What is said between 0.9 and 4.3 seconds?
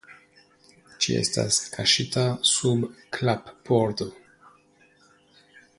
Ĝi estas kaŝita sub klappordo.